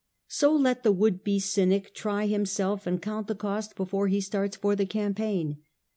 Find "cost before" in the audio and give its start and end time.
3.35-4.07